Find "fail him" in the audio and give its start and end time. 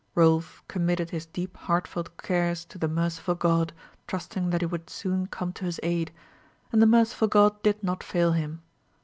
8.03-8.63